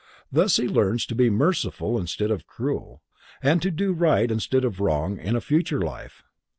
[0.31, 3.03] Thus he learns to be merciful instead of cruel,
[3.39, 6.23] and to do right instead of wrong in a future life.